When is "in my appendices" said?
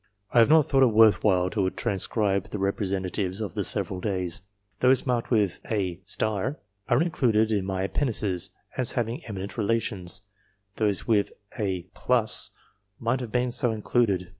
7.51-8.49